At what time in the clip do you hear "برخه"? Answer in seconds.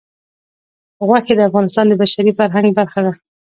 2.79-2.99